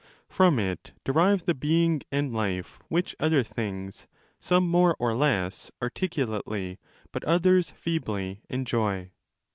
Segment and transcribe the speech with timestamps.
[0.27, 4.07] From it derive the being and life which other things,
[4.39, 6.79] some more or less articulately
[7.11, 9.11] but others feebly, enjoy.